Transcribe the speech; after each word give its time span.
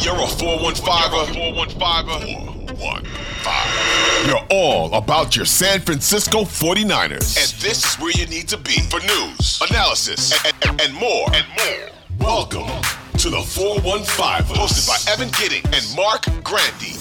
You're 0.00 0.14
a 0.14 0.26
415er, 0.26 1.34
415. 1.34 2.68
You're 4.28 4.46
all 4.48 4.94
about 4.94 5.34
your 5.34 5.44
San 5.44 5.80
Francisco 5.80 6.42
49ers. 6.42 7.36
And 7.36 7.50
this 7.60 7.84
is 7.84 7.96
where 7.96 8.12
you 8.12 8.26
need 8.26 8.46
to 8.48 8.56
be 8.56 8.78
for 8.90 9.00
news, 9.00 9.60
analysis, 9.68 10.32
and, 10.44 10.54
and, 10.68 10.80
and 10.82 10.94
more. 10.94 11.26
And 11.34 11.44
more. 11.56 11.88
Welcome 12.20 12.68
to 13.18 13.28
the 13.28 13.42
415, 13.42 14.54
hosted 14.54 14.86
by 14.86 14.98
Evan 15.12 15.30
Gidding 15.30 15.64
and 15.74 15.84
Marc 15.96 16.26
Grandi. 16.44 16.94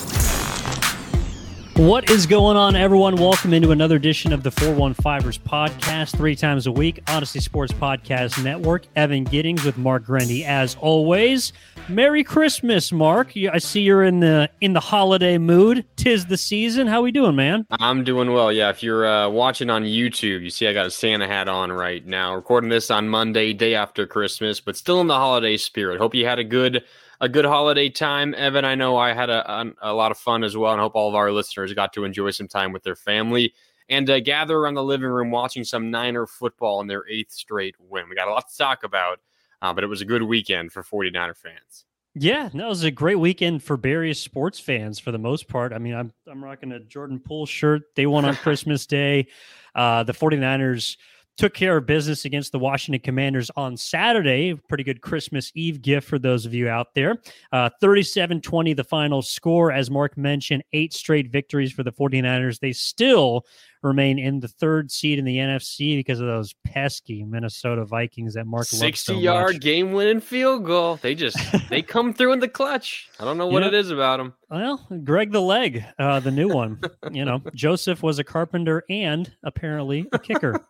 What 1.78 2.10
is 2.10 2.26
going 2.26 2.58
on, 2.58 2.76
everyone? 2.76 3.18
Welcome 3.18 3.54
into 3.54 3.70
another 3.70 3.98
edition 3.98 4.34
of 4.34 4.42
the 4.42 4.50
415ers 4.50 5.38
podcast, 5.38 6.18
three 6.18 6.36
times 6.36 6.66
a 6.66 6.72
week, 6.72 7.06
Audacy 7.06 7.40
Sports 7.40 7.72
Podcast 7.72 8.44
Network. 8.44 8.88
Evan 8.96 9.26
Giddings 9.26 9.64
with 9.64 9.78
Marc 9.78 10.04
Grandi, 10.04 10.44
as 10.44 10.76
always. 10.82 11.54
Merry 11.88 12.24
Christmas, 12.24 12.92
Marc. 12.92 13.34
I 13.38 13.60
see 13.60 13.82
you're 13.82 14.04
in 14.04 14.22
the 14.22 14.50
in 14.60 14.74
the 14.74 14.80
holiday 14.80 15.38
mood. 15.38 15.86
Tis 15.98 16.26
the 16.26 16.36
season. 16.36 16.88
How 16.88 17.04
we 17.04 17.12
doing, 17.12 17.36
man? 17.36 17.68
I'm 17.70 18.04
doing 18.04 18.34
well. 18.34 18.52
Yeah, 18.52 18.72
if 18.72 18.82
you're 18.82 19.06
uh, 19.06 19.30
watching 19.30 19.70
on 19.70 19.84
YouTube, 19.84 20.42
you 20.42 20.50
see 20.50 20.68
I 20.68 20.74
got 20.74 20.88
a 20.88 20.92
Santa 20.92 21.28
hat 21.28 21.48
on 21.48 21.72
right 21.72 22.04
now. 22.04 22.34
Recording 22.34 22.72
this 22.72 22.90
on 22.90 23.08
Monday, 23.08 23.54
day 23.54 23.76
after 23.76 24.08
Christmas, 24.08 24.60
but 24.60 24.76
still 24.76 25.00
in 25.00 25.06
the 25.06 25.14
holiday 25.14 25.58
spirit. 25.58 26.00
Hope 26.00 26.16
you 26.16 26.26
had 26.26 26.40
a 26.40 26.44
good 26.44 26.84
a 27.20 27.30
good 27.30 27.46
holiday 27.46 27.90
time. 27.90 28.34
Evan, 28.36 28.66
I 28.66 28.76
know 28.76 28.98
I 28.98 29.14
had 29.14 29.30
a, 29.30 29.74
a, 29.82 29.94
lot 29.94 30.12
of 30.12 30.18
fun 30.18 30.44
as 30.44 30.56
well, 30.56 30.72
and 30.74 30.82
hope 30.82 30.96
all 30.96 31.10
of 31.10 31.16
our 31.16 31.32
listeners 31.32 31.74
got 31.74 31.94
to 31.94 32.04
enjoy 32.04 32.32
some 32.32 32.48
time 32.48 32.72
with 32.72 32.84
their 32.84 32.96
family 32.96 33.54
and 33.90 34.10
uh, 34.10 34.20
gather 34.20 34.58
around 34.58 34.76
the 34.76 34.84
living 34.84 35.08
room 35.08 35.32
watching 35.32 35.64
some 35.64 35.90
Niner 35.90 36.28
football 36.28 36.82
in 36.82 36.88
their 36.88 37.08
eighth 37.10 37.32
straight 37.32 37.76
win. 37.80 38.10
We 38.10 38.16
got 38.16 38.28
a 38.28 38.32
lot 38.32 38.50
to 38.50 38.58
talk 38.58 38.84
about, 38.84 39.20
uh, 39.62 39.74
but 39.74 39.84
it 39.84 39.88
was 39.88 40.02
a 40.02 40.06
good 40.06 40.24
weekend 40.24 40.72
for 40.72 40.84
49er 40.84 41.36
fans. 41.36 41.86
Yeah, 42.20 42.50
that 42.54 42.68
was 42.68 42.84
a 42.84 42.90
great 42.90 43.20
weekend 43.20 43.62
for 43.62 43.78
various 43.78 44.20
sports 44.20 44.60
fans 44.60 44.98
for 44.98 45.12
the 45.12 45.20
most 45.20 45.48
part. 45.48 45.72
I 45.72 45.78
mean, 45.78 45.94
I'm 45.94 46.12
I'm 46.26 46.44
rocking 46.44 46.72
a 46.72 46.80
Jordan 46.80 47.20
Poole 47.20 47.46
shirt. 47.46 47.96
They 47.96 48.08
won 48.08 48.26
on 48.26 48.36
Christmas 48.38 48.88
Day. 48.88 49.28
Uh, 49.76 50.02
the 50.02 50.14
49ers 50.14 50.98
took 51.38 51.54
care 51.54 51.78
of 51.78 51.86
business 51.86 52.26
against 52.26 52.52
the 52.52 52.60
Washington 52.60 53.02
Commanders 53.02 53.52
on 53.56 53.78
Saturday. 53.78 54.56
Pretty 54.68 54.84
good 54.84 55.02
Christmas 55.02 55.52
Eve 55.56 55.82
gift 55.82 56.08
for 56.08 56.20
those 56.20 56.46
of 56.46 56.54
you 56.54 56.68
out 56.68 56.94
there. 56.96 57.22
Uh, 57.52 57.70
37 57.80 58.38
uh, 58.38 58.42
20, 58.42 58.74
the 58.74 58.84
final 58.84 59.22
score. 59.22 59.72
As 59.72 59.92
Marc 59.92 60.18
mentioned, 60.18 60.64
eight 60.74 60.94
straight 60.94 61.32
victories 61.32 61.72
for 61.72 61.84
the 61.84 61.92
49ers. 61.92 62.60
They 62.60 62.74
still 62.74 63.46
remain 63.84 64.20
in 64.20 64.40
the 64.40 64.48
third 64.48 64.92
seed 64.92 65.20
in 65.20 65.26
the 65.26 65.38
NFC 65.38 65.98
because 65.98 66.20
of 66.20 66.28
those 66.28 66.54
pesky 66.66 67.24
Minnesota 67.24 67.86
Vikings 67.86 68.34
that 68.34 68.46
Mark 68.46 68.66
60 68.66 69.14
so 69.14 69.20
yard 69.20 69.62
game 69.62 69.92
winning 69.92 70.20
field 70.20 70.66
goal. 70.66 70.98
They 71.02 71.16
just 71.16 71.38
they 71.70 71.82
come 71.84 72.14
through 72.14 72.34
in 72.34 72.40
the 72.40 72.48
clutch. 72.48 73.10
I 73.20 73.26
don't 73.26 73.38
know 73.38 73.48
what 73.48 73.64
it 73.64 73.74
is 73.74 73.92
about 73.92 74.18
them. 74.18 74.34
Well, 74.50 74.86
Greg 75.04 75.32
the 75.32 75.42
leg, 75.42 75.84
uh, 76.00 76.20
the 76.20 76.32
new 76.32 76.50
one. 76.50 76.82
you 77.12 77.26
know, 77.26 77.42
Joseph 77.54 78.04
was 78.04 78.20
a 78.20 78.24
carpenter 78.24 78.84
and 78.90 79.32
apparently 79.44 80.08
a 80.12 80.20
kicker. 80.20 80.66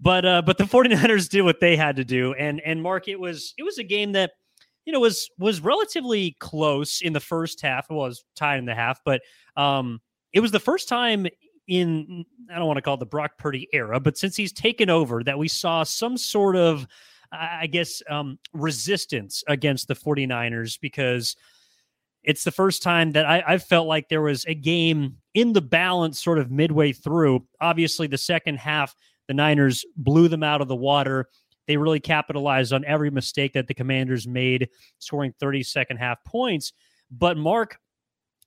but 0.00 0.24
uh, 0.24 0.42
but 0.42 0.58
the 0.58 0.64
49ers 0.64 1.28
did 1.28 1.42
what 1.42 1.60
they 1.60 1.76
had 1.76 1.96
to 1.96 2.04
do 2.04 2.32
and 2.34 2.60
and 2.64 2.82
Marc 2.82 3.08
it 3.08 3.20
was 3.20 3.54
it 3.58 3.62
was 3.62 3.78
a 3.78 3.84
game 3.84 4.12
that 4.12 4.32
you 4.84 4.92
know 4.92 5.00
was 5.00 5.30
was 5.38 5.60
relatively 5.60 6.36
close 6.40 7.00
in 7.02 7.12
the 7.12 7.20
first 7.20 7.60
half 7.60 7.88
well, 7.90 8.06
it 8.06 8.08
was 8.08 8.24
tied 8.34 8.58
in 8.58 8.64
the 8.64 8.74
half 8.74 9.00
but 9.04 9.20
um 9.56 10.00
it 10.32 10.40
was 10.40 10.52
the 10.52 10.60
first 10.60 10.88
time 10.88 11.26
in 11.70 12.24
I 12.52 12.58
don't 12.58 12.66
want 12.66 12.76
to 12.76 12.82
call 12.82 12.94
it 12.94 13.00
the 13.00 13.06
Brock 13.06 13.38
Purdy 13.38 13.68
era 13.72 13.98
but 13.98 14.18
since 14.18 14.36
he's 14.36 14.52
taken 14.52 14.90
over 14.90 15.24
that 15.24 15.38
we 15.38 15.48
saw 15.48 15.82
some 15.82 16.18
sort 16.18 16.56
of 16.56 16.86
I 17.32 17.66
guess 17.66 18.02
um 18.10 18.38
resistance 18.52 19.42
against 19.48 19.88
the 19.88 19.94
49ers 19.94 20.78
because 20.80 21.36
it's 22.22 22.44
the 22.44 22.50
first 22.50 22.82
time 22.82 23.12
that 23.12 23.26
I, 23.26 23.42
I 23.46 23.58
felt 23.58 23.86
like 23.86 24.08
there 24.08 24.22
was 24.22 24.44
a 24.46 24.54
game 24.54 25.16
in 25.34 25.52
the 25.52 25.62
balance 25.62 26.22
sort 26.22 26.38
of 26.38 26.50
midway 26.50 26.92
through. 26.92 27.46
Obviously, 27.60 28.06
the 28.06 28.18
second 28.18 28.58
half 28.58 28.94
the 29.26 29.34
Niners 29.34 29.84
blew 29.96 30.28
them 30.28 30.42
out 30.42 30.60
of 30.60 30.68
the 30.68 30.76
water. 30.76 31.28
They 31.66 31.76
really 31.76 32.00
capitalized 32.00 32.72
on 32.72 32.84
every 32.84 33.10
mistake 33.10 33.52
that 33.52 33.68
the 33.68 33.74
Commanders 33.74 34.26
made, 34.26 34.68
scoring 34.98 35.32
30 35.38 35.62
second 35.62 35.98
half 35.98 36.22
points. 36.24 36.72
But, 37.10 37.36
Marc, 37.36 37.78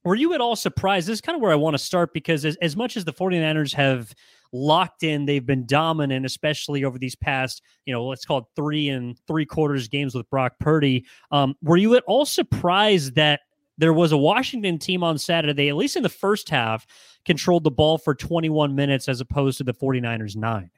were 0.03 0.15
you 0.15 0.33
at 0.33 0.41
all 0.41 0.55
surprised? 0.55 1.07
This 1.07 1.15
is 1.15 1.21
kind 1.21 1.35
of 1.35 1.41
where 1.41 1.51
I 1.51 1.55
want 1.55 1.75
to 1.75 1.77
start 1.77 2.13
because 2.13 2.45
as, 2.45 2.55
as 2.61 2.75
much 2.75 2.97
as 2.97 3.05
the 3.05 3.13
49ers 3.13 3.73
have 3.73 4.13
locked 4.51 5.03
in, 5.03 5.25
they've 5.25 5.45
been 5.45 5.65
dominant, 5.65 6.25
especially 6.25 6.83
over 6.83 6.99
these 6.99 7.15
past, 7.15 7.61
you 7.85 7.93
know, 7.93 8.05
let's 8.05 8.25
call 8.25 8.39
it 8.39 8.45
three 8.55 8.89
and 8.89 9.17
three 9.27 9.45
quarters 9.45 9.87
games 9.87 10.13
with 10.13 10.29
Brock 10.29 10.53
Purdy. 10.59 11.05
Um, 11.31 11.55
were 11.61 11.77
you 11.77 11.95
at 11.95 12.03
all 12.05 12.25
surprised 12.25 13.15
that 13.15 13.41
there 13.77 13.93
was 13.93 14.11
a 14.11 14.17
Washington 14.17 14.77
team 14.77 15.03
on 15.03 15.17
Saturday, 15.17 15.69
at 15.69 15.75
least 15.75 15.95
in 15.95 16.03
the 16.03 16.09
first 16.09 16.49
half, 16.49 16.85
controlled 17.25 17.63
the 17.63 17.71
ball 17.71 17.97
for 17.97 18.13
21 18.13 18.75
minutes 18.75 19.07
as 19.07 19.19
opposed 19.19 19.57
to 19.57 19.63
the 19.63 19.73
49ers 19.73 20.35
nine. 20.35 20.69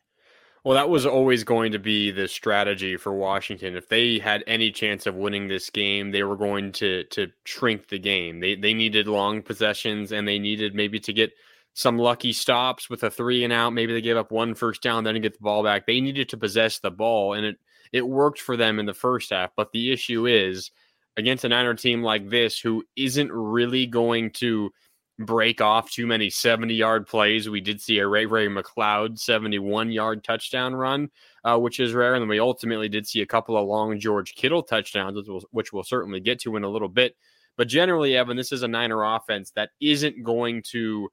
Well, 0.66 0.74
that 0.74 0.90
was 0.90 1.06
always 1.06 1.44
going 1.44 1.74
to 1.74 1.80
be 1.80 2.10
the 2.10 2.28
strategy 2.28 2.98
for 2.98 3.14
Washington. 3.14 3.76
If 3.76 3.88
they 3.88 4.18
had 4.18 4.44
any 4.48 4.72
chance 4.72 5.06
of 5.06 5.14
winning 5.14 5.48
this 5.48 5.70
game, 5.70 6.10
they 6.10 6.24
were 6.24 6.36
going 6.36 6.72
to 6.74 7.04
to 7.06 7.28
shrink 7.46 7.88
the 7.90 8.00
game. 8.00 8.40
They 8.40 8.56
they 8.56 8.74
needed 8.74 9.08
long 9.08 9.44
possessions 9.44 10.12
and 10.12 10.28
they 10.28 10.40
needed 10.40 10.74
maybe 10.74 11.00
to 11.02 11.14
get 11.14 11.34
some 11.76 12.00
lucky 12.00 12.34
stops 12.34 12.90
with 12.90 13.04
a 13.04 13.12
three 13.12 13.44
and 13.44 13.54
out. 13.54 13.74
Maybe 13.74 13.94
they 13.94 14.02
gave 14.02 14.18
up 14.18 14.32
one 14.32 14.56
first 14.56 14.82
down, 14.82 15.04
then 15.04 15.22
get 15.22 15.34
the 15.34 15.44
ball 15.44 15.64
back. 15.64 15.86
They 15.86 16.02
needed 16.02 16.30
to 16.30 16.38
possess 16.38 16.80
the 16.80 16.92
ball, 16.92 17.34
and 17.34 17.46
it 17.46 17.58
it 17.94 18.08
worked 18.08 18.42
for 18.42 18.58
them 18.58 18.80
in 18.80 18.88
the 18.88 18.94
first 18.96 19.30
half. 19.30 19.52
But 19.56 19.72
the 19.72 19.92
issue 19.94 20.26
is 20.26 20.72
against 21.16 21.46
a 21.46 21.50
Niner 21.50 21.76
team 21.76 22.02
like 22.02 22.30
this, 22.30 22.60
who 22.60 22.84
isn't 22.96 23.32
really 23.32 23.86
going 23.86 24.32
to 24.32 24.72
break 25.20 25.62
off 25.62 25.90
too 25.90 26.06
many 26.06 26.30
70 26.30 26.74
yard 26.74 27.08
plays. 27.08 27.50
We 27.50 27.62
did 27.62 27.82
see 27.82 28.00
a 28.00 28.08
Ray 28.08 28.26
Ray 28.26 28.48
McCloud 28.48 29.18
71 29.18 29.92
yard 29.92 30.24
touchdown 30.24 30.76
run, 30.76 31.10
uh, 31.44 31.58
which 31.58 31.80
is 31.80 31.94
rare. 31.94 32.16
And 32.16 32.22
then 32.22 32.30
we 32.30 32.40
ultimately 32.40 32.90
did 32.90 33.08
see 33.08 33.22
a 33.22 33.26
couple 33.26 33.58
of 33.58 33.68
long 33.68 34.00
George 34.00 34.36
Kittle 34.36 34.64
touchdowns, 34.64 35.16
which 35.16 35.28
we'll, 35.28 35.44
which 35.52 35.74
we'll 35.74 35.84
certainly 35.84 36.20
get 36.20 36.40
to 36.42 36.56
in 36.56 36.64
a 36.64 36.70
little 36.70 36.90
bit. 36.90 37.16
But 37.58 37.70
generally, 37.70 38.18
Evan, 38.18 38.36
this 38.36 38.52
is 38.52 38.64
a 38.64 38.68
Niner 38.68 39.04
offense 39.04 39.52
that 39.52 39.70
isn't 39.80 40.24
going 40.24 40.62
to 40.72 41.10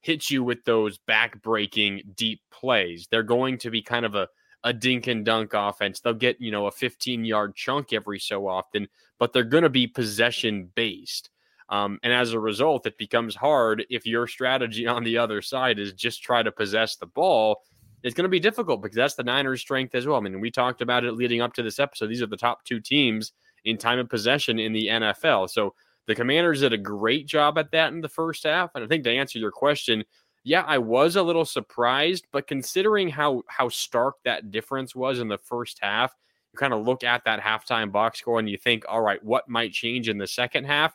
hit 0.00 0.28
you 0.28 0.42
with 0.42 0.64
those 0.64 0.98
back 0.98 1.40
breaking 1.40 2.02
deep 2.16 2.40
plays. 2.50 3.06
They're 3.10 3.22
going 3.22 3.58
to 3.58 3.70
be 3.70 3.82
kind 3.82 4.04
of 4.04 4.14
a 4.14 4.28
a 4.64 4.72
dink 4.72 5.06
and 5.06 5.24
dunk 5.24 5.52
offense. 5.52 6.00
They'll 6.00 6.14
get, 6.14 6.40
you 6.40 6.50
know, 6.50 6.66
a 6.66 6.72
15 6.72 7.24
yard 7.24 7.54
chunk 7.54 7.92
every 7.92 8.18
so 8.18 8.48
often, 8.48 8.88
but 9.18 9.32
they're 9.32 9.44
going 9.44 9.62
to 9.62 9.70
be 9.70 9.86
possession 9.86 10.70
based. 10.74 11.30
Um, 11.68 11.98
and 12.02 12.12
as 12.12 12.32
a 12.32 12.40
result, 12.40 12.86
it 12.86 12.98
becomes 12.98 13.34
hard 13.34 13.84
if 13.90 14.06
your 14.06 14.26
strategy 14.26 14.86
on 14.86 15.04
the 15.04 15.18
other 15.18 15.42
side 15.42 15.78
is 15.78 15.92
just 15.92 16.22
try 16.22 16.42
to 16.42 16.52
possess 16.52 16.96
the 16.96 17.06
ball. 17.06 17.62
It's 18.02 18.14
going 18.14 18.24
to 18.24 18.28
be 18.28 18.40
difficult 18.40 18.82
because 18.82 18.96
that's 18.96 19.14
the 19.14 19.24
Niners' 19.24 19.62
strength 19.62 19.94
as 19.94 20.06
well. 20.06 20.18
I 20.18 20.20
mean, 20.20 20.40
we 20.40 20.50
talked 20.50 20.82
about 20.82 21.04
it 21.04 21.12
leading 21.12 21.40
up 21.40 21.54
to 21.54 21.62
this 21.62 21.78
episode. 21.78 22.08
These 22.08 22.22
are 22.22 22.26
the 22.26 22.36
top 22.36 22.64
two 22.64 22.80
teams 22.80 23.32
in 23.64 23.78
time 23.78 23.98
of 23.98 24.10
possession 24.10 24.58
in 24.58 24.72
the 24.72 24.88
NFL. 24.88 25.48
So 25.48 25.74
the 26.06 26.14
Commanders 26.14 26.60
did 26.60 26.74
a 26.74 26.78
great 26.78 27.26
job 27.26 27.56
at 27.56 27.70
that 27.72 27.92
in 27.92 28.02
the 28.02 28.08
first 28.08 28.44
half. 28.44 28.74
And 28.74 28.84
I 28.84 28.86
think 28.86 29.04
to 29.04 29.10
answer 29.10 29.38
your 29.38 29.50
question, 29.50 30.04
yeah, 30.44 30.62
I 30.66 30.76
was 30.76 31.16
a 31.16 31.22
little 31.22 31.46
surprised, 31.46 32.26
but 32.30 32.46
considering 32.46 33.08
how 33.08 33.42
how 33.48 33.70
stark 33.70 34.16
that 34.24 34.50
difference 34.50 34.94
was 34.94 35.18
in 35.18 35.28
the 35.28 35.38
first 35.38 35.78
half, 35.80 36.14
you 36.52 36.58
kind 36.58 36.74
of 36.74 36.84
look 36.84 37.02
at 37.02 37.24
that 37.24 37.40
halftime 37.40 37.90
box 37.90 38.18
score 38.18 38.38
and 38.38 38.48
you 38.48 38.58
think, 38.58 38.84
all 38.86 39.00
right, 39.00 39.22
what 39.24 39.48
might 39.48 39.72
change 39.72 40.10
in 40.10 40.18
the 40.18 40.26
second 40.26 40.64
half? 40.64 40.94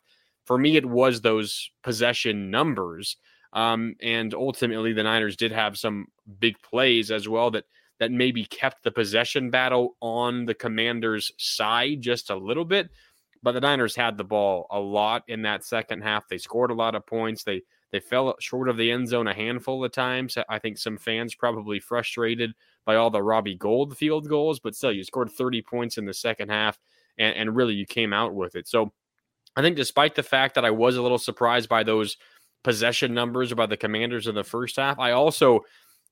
For 0.50 0.57
me, 0.57 0.78
it 0.78 0.86
was 0.88 1.22
those 1.22 1.69
possession 1.84 2.50
numbers. 2.50 3.18
Um, 3.54 3.94
and 4.01 4.34
ultimately, 4.34 4.94
the 4.94 5.04
Niners 5.04 5.36
did 5.36 5.51
have 5.51 5.78
some 5.78 6.07
big 6.40 6.60
plays 6.63 7.12
as 7.12 7.30
well 7.30 7.51
that 7.51 7.66
that 8.00 8.12
maybe 8.12 8.46
kept 8.46 8.81
the 8.81 8.90
possession 8.90 9.51
battle 9.51 9.96
on 10.01 10.46
the 10.46 10.56
Commanders' 10.56 11.31
side 11.38 12.01
just 12.01 12.31
a 12.31 12.36
little 12.36 12.66
bit. 12.66 12.90
but 13.44 13.51
the 13.51 13.62
Niners 13.62 13.96
had 13.96 14.18
the 14.18 14.24
ball 14.24 14.66
a 14.72 14.80
lot 14.80 15.24
in 15.28 15.44
that 15.44 15.63
second 15.63 16.01
half. 16.01 16.28
They 16.28 16.40
scored 16.40 16.72
a 16.72 16.74
lot 16.74 16.96
of 16.96 17.06
points. 17.06 17.44
They 17.44 17.62
they 17.92 18.00
fell 18.00 18.36
short 18.40 18.69
of 18.69 18.78
the 18.78 18.92
end 18.92 19.07
zone 19.07 19.28
a 19.28 19.36
handful 19.36 19.86
of 19.86 19.92
times. 19.92 20.36
I 20.50 20.57
think 20.57 20.80
some 20.80 20.98
fans 20.98 21.36
probably 21.36 21.80
frustrated 21.80 22.54
by 22.86 22.96
all 22.96 23.12
the 23.12 23.22
Robbie 23.22 23.56
Gould 23.56 23.96
field 23.96 24.28
goals, 24.28 24.60
but 24.60 24.74
still, 24.74 24.94
you 24.94 25.04
scored 25.04 25.30
30 25.30 25.62
points 25.62 26.00
in 26.00 26.06
the 26.06 26.13
second 26.16 26.50
half, 26.50 26.80
and, 27.19 27.36
and 27.36 27.56
really 27.56 27.75
you 27.75 27.86
came 27.86 28.13
out 28.13 28.34
with 28.34 28.56
it. 28.56 28.68
So 28.68 28.92
I 29.56 29.62
think 29.62 29.75
despite 29.75 30.16
the 30.16 30.24
fact 30.24 30.56
that 30.56 30.66
I 30.66 30.72
was 30.72 30.96
a 30.96 31.01
little 31.01 31.18
surprised 31.18 31.69
by 31.69 31.84
those 31.84 32.18
possession 32.63 33.13
numbers 33.13 33.54
by 33.54 33.66
the 33.66 33.78
commanders 33.78 34.28
in 34.28 34.36
the 34.36 34.44
first 34.44 34.75
half, 34.78 35.00
I 35.00 35.12
also 35.12 35.62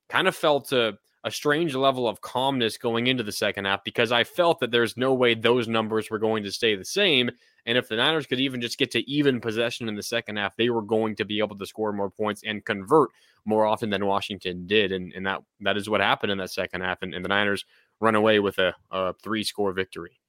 kind 0.09 0.27
of 0.27 0.35
felt 0.35 0.71
a, 0.71 0.97
a 1.23 1.31
strange 1.31 1.75
level 1.75 2.07
of 2.07 2.21
calmness 2.21 2.77
going 2.77 3.07
into 3.07 3.23
the 3.23 3.31
second 3.31 3.65
half 3.65 3.83
because 3.83 4.11
I 4.11 4.23
felt 4.23 4.59
that 4.59 4.71
there's 4.71 4.97
no 4.97 5.13
way 5.13 5.33
those 5.33 5.67
numbers 5.67 6.09
were 6.09 6.19
going 6.19 6.43
to 6.43 6.51
stay 6.51 6.75
the 6.75 6.85
same. 6.85 7.29
And 7.65 7.77
if 7.77 7.89
the 7.89 7.97
Niners 7.97 8.25
could 8.25 8.39
even 8.39 8.61
just 8.61 8.77
get 8.77 8.91
to 8.91 9.09
even 9.09 9.41
possession 9.41 9.89
in 9.89 9.95
the 9.95 10.03
second 10.03 10.37
half, 10.37 10.55
they 10.55 10.69
were 10.69 10.81
going 10.81 11.15
to 11.17 11.25
be 11.25 11.39
able 11.39 11.57
to 11.57 11.65
score 11.65 11.91
more 11.91 12.09
points 12.09 12.43
and 12.45 12.63
convert 12.63 13.09
more 13.43 13.65
often 13.65 13.89
than 13.89 14.05
Washington 14.05 14.67
did. 14.67 14.91
And, 14.91 15.11
and 15.13 15.25
that 15.25 15.41
that 15.61 15.77
is 15.77 15.89
what 15.89 15.99
happened 15.99 16.31
in 16.31 16.37
that 16.37 16.51
second 16.51 16.81
half. 16.81 17.01
And, 17.01 17.13
and 17.13 17.25
the 17.25 17.29
Niners 17.29 17.65
run 17.99 18.15
away 18.15 18.39
with 18.39 18.57
a, 18.59 18.73
a 18.91 19.13
three 19.21 19.43
score 19.43 19.73
victory. 19.73 20.19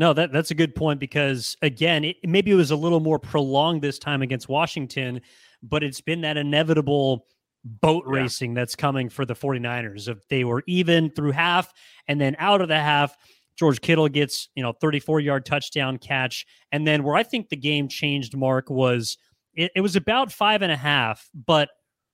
No, 0.00 0.14
that 0.14 0.32
that's 0.32 0.50
a 0.50 0.54
good 0.54 0.74
point 0.74 0.98
because 0.98 1.58
again, 1.60 2.04
it, 2.04 2.16
maybe 2.24 2.50
it 2.50 2.54
was 2.54 2.70
a 2.70 2.76
little 2.76 3.00
more 3.00 3.18
prolonged 3.18 3.82
this 3.82 3.98
time 3.98 4.22
against 4.22 4.48
Washington, 4.48 5.20
but 5.62 5.84
it's 5.84 6.00
been 6.00 6.22
that 6.22 6.38
inevitable 6.38 7.26
boat 7.66 8.04
yeah. 8.06 8.22
racing 8.22 8.54
that's 8.54 8.74
coming 8.74 9.10
for 9.10 9.26
the 9.26 9.34
49ers. 9.34 10.08
If 10.08 10.26
they 10.28 10.44
were 10.44 10.64
even 10.66 11.10
through 11.10 11.32
half 11.32 11.70
and 12.08 12.18
then 12.18 12.34
out 12.38 12.62
of 12.62 12.68
the 12.68 12.78
half, 12.78 13.14
George 13.56 13.82
Kittle 13.82 14.08
gets, 14.08 14.48
you 14.54 14.62
know, 14.62 14.72
34 14.72 15.20
yard 15.20 15.44
touchdown 15.44 15.98
catch. 15.98 16.46
And 16.72 16.86
then 16.86 17.02
where 17.02 17.16
I 17.16 17.22
think 17.22 17.50
the 17.50 17.56
game 17.56 17.86
changed, 17.86 18.34
Marc, 18.34 18.70
was 18.70 19.18
it, 19.52 19.70
it 19.76 19.82
was 19.82 19.96
about 19.96 20.32
five 20.32 20.62
and 20.62 20.72
a 20.72 20.78
half, 20.78 21.28
but 21.34 21.68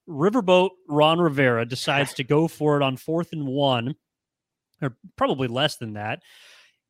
Riverboat 0.08 0.70
Ron 0.88 1.20
Rivera 1.20 1.64
decides 1.64 2.14
to 2.14 2.24
go 2.24 2.48
for 2.48 2.76
it 2.78 2.82
on 2.82 2.96
fourth 2.96 3.28
and 3.30 3.46
one, 3.46 3.94
or 4.82 4.96
probably 5.14 5.46
less 5.46 5.76
than 5.76 5.92
that 5.92 6.22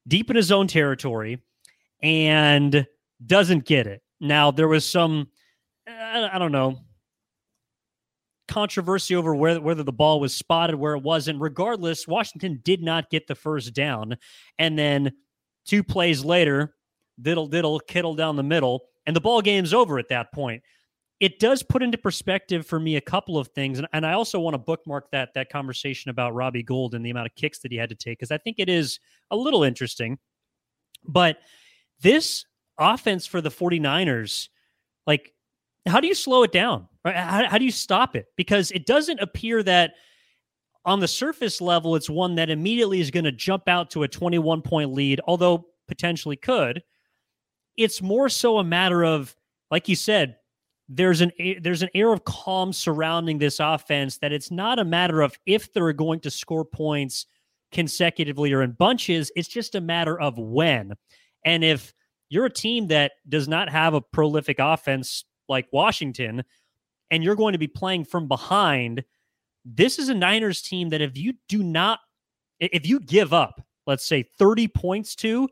deep 0.06 0.30
in 0.30 0.36
his 0.36 0.52
own 0.52 0.66
territory 0.66 1.40
and 2.02 2.86
doesn't 3.24 3.64
get 3.64 3.86
it. 3.86 4.02
Now, 4.20 4.50
there 4.50 4.68
was 4.68 4.88
some, 4.88 5.28
I 5.86 6.38
don't 6.38 6.52
know, 6.52 6.78
controversy 8.48 9.14
over 9.16 9.34
whether, 9.34 9.60
whether 9.60 9.82
the 9.82 9.92
ball 9.92 10.20
was 10.20 10.34
spotted, 10.34 10.76
where 10.76 10.94
it 10.94 11.02
wasn't. 11.02 11.40
Regardless, 11.40 12.06
Washington 12.06 12.60
did 12.64 12.82
not 12.82 13.10
get 13.10 13.26
the 13.26 13.34
first 13.34 13.74
down. 13.74 14.16
And 14.58 14.78
then 14.78 15.12
two 15.66 15.82
plays 15.82 16.24
later, 16.24 16.74
diddle 17.20 17.46
diddle, 17.46 17.80
Kittle 17.80 18.14
down 18.14 18.36
the 18.36 18.42
middle, 18.42 18.84
and 19.06 19.14
the 19.14 19.20
ball 19.20 19.42
game's 19.42 19.74
over 19.74 19.98
at 19.98 20.08
that 20.08 20.32
point. 20.32 20.62
It 21.18 21.38
does 21.38 21.62
put 21.62 21.82
into 21.82 21.96
perspective 21.96 22.66
for 22.66 22.78
me 22.78 22.96
a 22.96 23.00
couple 23.00 23.38
of 23.38 23.48
things, 23.48 23.78
and, 23.78 23.88
and 23.92 24.04
I 24.04 24.12
also 24.12 24.38
want 24.38 24.54
to 24.54 24.58
bookmark 24.58 25.10
that 25.12 25.32
that 25.34 25.50
conversation 25.50 26.10
about 26.10 26.34
Robbie 26.34 26.62
Gould 26.62 26.94
and 26.94 27.04
the 27.04 27.10
amount 27.10 27.26
of 27.26 27.34
kicks 27.34 27.58
that 27.60 27.72
he 27.72 27.78
had 27.78 27.88
to 27.88 27.94
take 27.94 28.18
because 28.18 28.30
I 28.30 28.38
think 28.38 28.56
it 28.58 28.68
is 28.68 29.00
a 29.30 29.36
little 29.36 29.62
interesting. 29.62 30.18
But 31.06 31.38
this 32.00 32.44
offense 32.78 33.26
for 33.26 33.40
the 33.40 33.50
49ers, 33.50 34.48
like, 35.06 35.32
how 35.86 36.00
do 36.00 36.06
you 36.06 36.14
slow 36.14 36.42
it 36.42 36.52
down? 36.52 36.88
Uh, 37.04 37.12
how, 37.12 37.46
how 37.46 37.58
do 37.58 37.64
you 37.64 37.70
stop 37.70 38.16
it? 38.16 38.26
Because 38.36 38.70
it 38.72 38.86
doesn't 38.86 39.20
appear 39.20 39.62
that 39.62 39.94
on 40.84 41.00
the 41.00 41.08
surface 41.08 41.60
level, 41.60 41.96
it's 41.96 42.10
one 42.10 42.36
that 42.36 42.50
immediately 42.50 43.00
is 43.00 43.10
going 43.10 43.24
to 43.24 43.32
jump 43.32 43.68
out 43.68 43.90
to 43.90 44.04
a 44.04 44.08
21 44.08 44.62
point 44.62 44.92
lead, 44.92 45.20
although 45.26 45.66
potentially 45.88 46.36
could. 46.36 46.82
It's 47.76 48.00
more 48.00 48.28
so 48.28 48.58
a 48.58 48.64
matter 48.64 49.04
of, 49.04 49.34
like 49.70 49.88
you 49.88 49.96
said, 49.96 50.36
there's 50.88 51.20
an 51.20 51.32
there's 51.60 51.82
an 51.82 51.88
air 51.94 52.12
of 52.12 52.24
calm 52.24 52.72
surrounding 52.72 53.38
this 53.38 53.58
offense 53.60 54.18
that 54.18 54.32
it's 54.32 54.50
not 54.50 54.78
a 54.78 54.84
matter 54.84 55.20
of 55.20 55.36
if 55.46 55.72
they're 55.72 55.92
going 55.92 56.20
to 56.20 56.30
score 56.30 56.64
points 56.64 57.26
consecutively 57.72 58.52
or 58.52 58.62
in 58.62 58.72
bunches. 58.72 59.30
It's 59.34 59.48
just 59.48 59.74
a 59.74 59.80
matter 59.80 60.18
of 60.18 60.38
when. 60.38 60.94
And 61.44 61.64
if 61.64 61.92
you're 62.28 62.46
a 62.46 62.50
team 62.50 62.88
that 62.88 63.12
does 63.28 63.48
not 63.48 63.68
have 63.68 63.94
a 63.94 64.00
prolific 64.00 64.58
offense 64.58 65.24
like 65.48 65.66
Washington, 65.72 66.44
and 67.10 67.22
you're 67.22 67.36
going 67.36 67.52
to 67.52 67.58
be 67.58 67.68
playing 67.68 68.04
from 68.04 68.28
behind, 68.28 69.04
this 69.64 69.98
is 69.98 70.08
a 70.08 70.14
Niners 70.14 70.62
team 70.62 70.90
that 70.90 71.00
if 71.00 71.16
you 71.16 71.34
do 71.48 71.62
not, 71.62 72.00
if 72.60 72.86
you 72.86 73.00
give 73.00 73.32
up, 73.32 73.64
let's 73.86 74.06
say 74.06 74.24
30 74.38 74.68
points 74.68 75.14
to, 75.16 75.48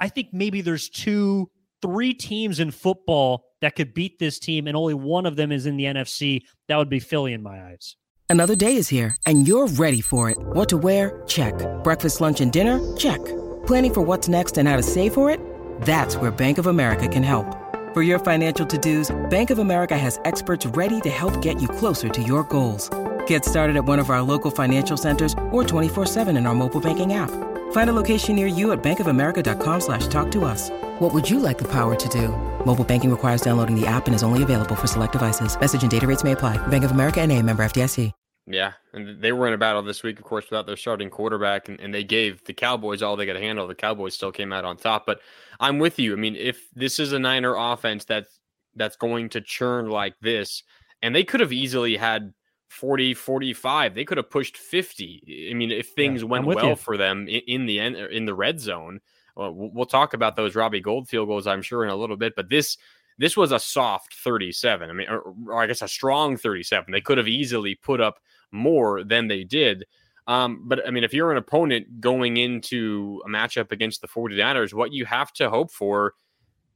I 0.00 0.08
think 0.08 0.28
maybe 0.32 0.60
there's 0.60 0.88
two, 0.88 1.50
three 1.82 2.14
teams 2.14 2.60
in 2.60 2.70
football 2.70 3.44
that 3.60 3.76
could 3.76 3.94
beat 3.94 4.18
this 4.18 4.38
team, 4.38 4.66
and 4.66 4.76
only 4.76 4.94
one 4.94 5.26
of 5.26 5.36
them 5.36 5.52
is 5.52 5.66
in 5.66 5.76
the 5.76 5.84
NFC. 5.84 6.42
That 6.68 6.76
would 6.76 6.88
be 6.88 7.00
Philly 7.00 7.32
in 7.32 7.42
my 7.42 7.62
eyes. 7.62 7.96
Another 8.30 8.54
day 8.54 8.76
is 8.76 8.88
here, 8.88 9.16
and 9.24 9.48
you're 9.48 9.68
ready 9.68 10.02
for 10.02 10.28
it. 10.28 10.36
What 10.38 10.68
to 10.68 10.76
wear? 10.76 11.22
Check. 11.26 11.54
Breakfast, 11.82 12.20
lunch, 12.20 12.42
and 12.42 12.52
dinner? 12.52 12.78
Check. 12.96 13.24
Planning 13.66 13.94
for 13.94 14.00
what's 14.02 14.28
next 14.28 14.58
and 14.58 14.68
how 14.68 14.76
to 14.76 14.82
save 14.82 15.14
for 15.14 15.30
it? 15.30 15.40
That's 15.82 16.16
where 16.16 16.30
Bank 16.30 16.58
of 16.58 16.66
America 16.66 17.08
can 17.08 17.22
help. 17.22 17.46
For 17.94 18.02
your 18.02 18.18
financial 18.18 18.66
to-dos, 18.66 19.16
Bank 19.30 19.48
of 19.48 19.58
America 19.58 19.96
has 19.96 20.20
experts 20.26 20.66
ready 20.66 21.00
to 21.00 21.08
help 21.08 21.40
get 21.40 21.60
you 21.60 21.68
closer 21.68 22.10
to 22.10 22.22
your 22.22 22.44
goals. 22.44 22.90
Get 23.26 23.46
started 23.46 23.76
at 23.76 23.86
one 23.86 23.98
of 23.98 24.10
our 24.10 24.20
local 24.20 24.50
financial 24.50 24.98
centers 24.98 25.32
or 25.50 25.64
24-7 25.64 26.36
in 26.36 26.46
our 26.46 26.54
mobile 26.54 26.82
banking 26.82 27.14
app. 27.14 27.30
Find 27.70 27.88
a 27.88 27.94
location 27.94 28.36
near 28.36 28.46
you 28.46 28.72
at 28.72 28.82
bankofamerica.com 28.82 29.80
slash 29.80 30.06
talk 30.08 30.30
to 30.32 30.44
us. 30.44 30.68
What 30.98 31.14
would 31.14 31.30
you 31.30 31.40
like 31.40 31.56
the 31.56 31.68
power 31.68 31.94
to 31.94 32.08
do? 32.10 32.28
Mobile 32.66 32.84
banking 32.84 33.10
requires 33.10 33.40
downloading 33.40 33.80
the 33.80 33.86
app 33.86 34.06
and 34.06 34.14
is 34.14 34.22
only 34.22 34.42
available 34.42 34.74
for 34.76 34.86
select 34.86 35.12
devices. 35.12 35.58
Message 35.58 35.80
and 35.80 35.90
data 35.90 36.06
rates 36.06 36.24
may 36.24 36.32
apply. 36.32 36.58
Bank 36.68 36.84
of 36.84 36.90
America 36.90 37.22
and 37.22 37.32
a 37.32 37.42
member 37.42 37.62
FDIC. 37.62 38.12
Yeah, 38.50 38.72
and 38.94 39.20
they 39.20 39.32
were 39.32 39.46
in 39.46 39.52
a 39.52 39.58
battle 39.58 39.82
this 39.82 40.02
week, 40.02 40.18
of 40.18 40.24
course, 40.24 40.46
without 40.48 40.66
their 40.66 40.76
starting 40.76 41.10
quarterback, 41.10 41.68
and, 41.68 41.78
and 41.80 41.92
they 41.92 42.02
gave 42.02 42.42
the 42.44 42.54
Cowboys 42.54 43.02
all 43.02 43.14
they 43.14 43.26
could 43.26 43.36
handle. 43.36 43.68
The 43.68 43.74
Cowboys 43.74 44.14
still 44.14 44.32
came 44.32 44.54
out 44.54 44.64
on 44.64 44.78
top, 44.78 45.04
but 45.04 45.20
I'm 45.60 45.78
with 45.78 45.98
you. 45.98 46.14
I 46.14 46.16
mean, 46.16 46.34
if 46.34 46.66
this 46.74 46.98
is 46.98 47.12
a 47.12 47.18
Niner 47.18 47.54
offense 47.54 48.06
that's 48.06 48.40
that's 48.74 48.96
going 48.96 49.28
to 49.30 49.42
churn 49.42 49.90
like 49.90 50.14
this, 50.22 50.62
and 51.02 51.14
they 51.14 51.24
could 51.24 51.40
have 51.40 51.52
easily 51.52 51.98
had 51.98 52.32
40, 52.68 53.14
45, 53.14 53.94
they 53.94 54.04
could 54.04 54.18
have 54.18 54.30
pushed 54.30 54.56
50. 54.56 55.48
I 55.50 55.54
mean, 55.54 55.70
if 55.70 55.88
things 55.88 56.22
yeah, 56.22 56.28
went 56.28 56.46
well 56.46 56.68
you. 56.70 56.76
for 56.76 56.96
them 56.96 57.28
in, 57.28 57.40
in 57.46 57.66
the 57.66 57.80
end 57.80 57.96
in 57.96 58.26
the 58.26 58.34
red 58.34 58.60
zone, 58.60 59.00
well, 59.36 59.52
we'll 59.54 59.86
talk 59.86 60.14
about 60.14 60.36
those 60.36 60.54
Robbie 60.54 60.80
Gould 60.80 61.08
field 61.08 61.28
goals, 61.28 61.46
I'm 61.46 61.62
sure, 61.62 61.84
in 61.84 61.90
a 61.90 61.96
little 61.96 62.16
bit. 62.16 62.34
But 62.36 62.48
this 62.48 62.76
this 63.18 63.36
was 63.36 63.52
a 63.52 63.58
soft 63.58 64.14
37. 64.14 64.88
I 64.88 64.92
mean, 64.92 65.08
or, 65.08 65.34
or 65.46 65.62
I 65.62 65.66
guess 65.66 65.82
a 65.82 65.88
strong 65.88 66.36
37. 66.36 66.92
They 66.92 67.00
could 67.00 67.18
have 67.18 67.28
easily 67.28 67.74
put 67.74 68.00
up 68.00 68.20
more 68.52 69.02
than 69.02 69.28
they 69.28 69.44
did. 69.44 69.84
Um, 70.26 70.64
but 70.68 70.86
I 70.86 70.90
mean, 70.90 71.04
if 71.04 71.14
you're 71.14 71.32
an 71.32 71.38
opponent 71.38 72.00
going 72.00 72.36
into 72.36 73.22
a 73.24 73.28
matchup 73.28 73.72
against 73.72 74.02
the 74.02 74.08
49ers, 74.08 74.74
what 74.74 74.92
you 74.92 75.06
have 75.06 75.32
to 75.34 75.48
hope 75.48 75.72
for 75.72 76.14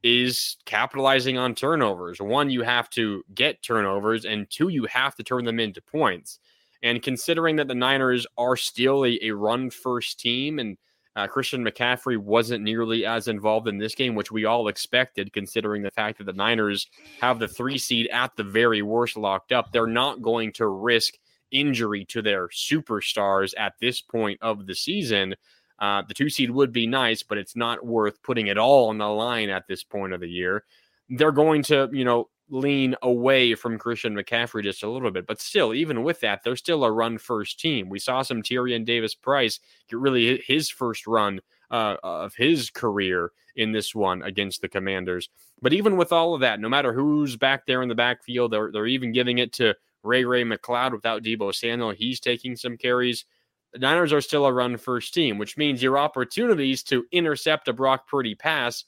is 0.02 0.56
capitalizing 0.64 1.38
on 1.38 1.54
turnovers. 1.54 2.20
One, 2.20 2.50
you 2.50 2.62
have 2.62 2.90
to 2.90 3.22
get 3.34 3.62
turnovers, 3.62 4.24
and 4.24 4.50
two, 4.50 4.68
you 4.68 4.84
have 4.86 5.14
to 5.16 5.22
turn 5.22 5.44
them 5.44 5.60
into 5.60 5.80
points. 5.80 6.38
And 6.82 7.02
considering 7.02 7.56
that 7.56 7.68
the 7.68 7.74
Niners 7.74 8.26
are 8.36 8.56
still 8.56 9.04
a, 9.04 9.18
a 9.22 9.30
run 9.30 9.70
first 9.70 10.18
team 10.18 10.58
and 10.58 10.76
uh, 11.14 11.26
Christian 11.26 11.64
McCaffrey 11.64 12.16
wasn't 12.16 12.64
nearly 12.64 13.04
as 13.04 13.28
involved 13.28 13.68
in 13.68 13.78
this 13.78 13.94
game, 13.94 14.14
which 14.14 14.32
we 14.32 14.46
all 14.46 14.68
expected, 14.68 15.32
considering 15.32 15.82
the 15.82 15.90
fact 15.90 16.18
that 16.18 16.24
the 16.24 16.32
Niners 16.32 16.88
have 17.20 17.38
the 17.38 17.48
three 17.48 17.78
seed 17.78 18.08
at 18.08 18.34
the 18.36 18.44
very 18.44 18.82
worst 18.82 19.16
locked 19.16 19.52
up. 19.52 19.70
They're 19.70 19.86
not 19.86 20.22
going 20.22 20.52
to 20.54 20.66
risk 20.66 21.14
injury 21.50 22.06
to 22.06 22.22
their 22.22 22.48
superstars 22.48 23.52
at 23.58 23.74
this 23.78 24.00
point 24.00 24.38
of 24.40 24.66
the 24.66 24.74
season. 24.74 25.34
Uh, 25.82 26.00
the 26.06 26.14
two 26.14 26.30
seed 26.30 26.48
would 26.48 26.72
be 26.72 26.86
nice, 26.86 27.24
but 27.24 27.36
it's 27.36 27.56
not 27.56 27.84
worth 27.84 28.22
putting 28.22 28.46
it 28.46 28.56
all 28.56 28.88
on 28.88 28.98
the 28.98 29.08
line 29.08 29.50
at 29.50 29.66
this 29.66 29.82
point 29.82 30.12
of 30.12 30.20
the 30.20 30.28
year. 30.28 30.62
They're 31.08 31.32
going 31.32 31.64
to, 31.64 31.90
you 31.92 32.04
know, 32.04 32.28
lean 32.50 32.94
away 33.02 33.56
from 33.56 33.78
Christian 33.78 34.14
McCaffrey 34.14 34.62
just 34.62 34.84
a 34.84 34.88
little 34.88 35.10
bit. 35.10 35.26
But 35.26 35.40
still, 35.40 35.74
even 35.74 36.04
with 36.04 36.20
that, 36.20 36.44
they're 36.44 36.54
still 36.54 36.84
a 36.84 36.92
run 36.92 37.18
first 37.18 37.58
team. 37.58 37.88
We 37.88 37.98
saw 37.98 38.22
some 38.22 38.42
Tyrion 38.42 38.84
Davis 38.84 39.16
Price 39.16 39.58
get 39.88 39.98
really 39.98 40.40
his 40.46 40.70
first 40.70 41.08
run 41.08 41.40
uh, 41.72 41.96
of 42.04 42.32
his 42.36 42.70
career 42.70 43.32
in 43.56 43.72
this 43.72 43.92
one 43.92 44.22
against 44.22 44.60
the 44.60 44.68
Commanders. 44.68 45.30
But 45.60 45.72
even 45.72 45.96
with 45.96 46.12
all 46.12 46.34
of 46.34 46.42
that, 46.42 46.60
no 46.60 46.68
matter 46.68 46.92
who's 46.92 47.36
back 47.36 47.66
there 47.66 47.82
in 47.82 47.88
the 47.88 47.96
backfield, 47.96 48.52
they're, 48.52 48.70
they're 48.70 48.86
even 48.86 49.10
giving 49.12 49.38
it 49.38 49.52
to 49.54 49.74
Ray 50.04 50.24
Ray 50.24 50.44
McCloud 50.44 50.92
without 50.92 51.24
Deebo 51.24 51.52
Samuel. 51.52 51.90
He's 51.90 52.20
taking 52.20 52.54
some 52.54 52.76
carries. 52.76 53.24
The 53.72 53.78
Niners 53.78 54.12
are 54.12 54.20
still 54.20 54.46
a 54.46 54.52
run 54.52 54.76
first 54.76 55.14
team, 55.14 55.38
which 55.38 55.56
means 55.56 55.82
your 55.82 55.98
opportunities 55.98 56.82
to 56.84 57.04
intercept 57.10 57.68
a 57.68 57.72
Brock 57.72 58.06
Purdy 58.08 58.34
pass 58.34 58.84